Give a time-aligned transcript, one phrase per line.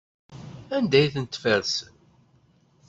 [0.75, 1.93] Anda ay tent-tfersem?